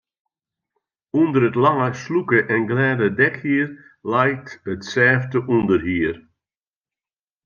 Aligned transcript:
Under 1.19 1.41
it 1.47 1.55
lange, 1.63 1.93
slûke 2.05 2.39
en 2.53 2.61
glêde 2.71 3.07
dekhier 3.19 3.69
leit 4.11 4.47
it 4.71 4.81
sêfte 4.93 5.37
ûnderhier. 5.55 6.15